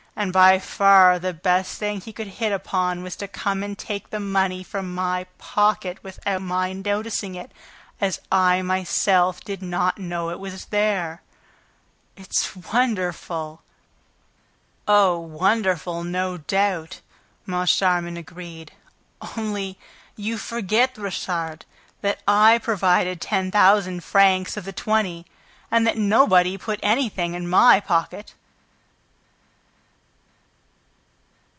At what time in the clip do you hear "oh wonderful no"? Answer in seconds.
14.87-16.37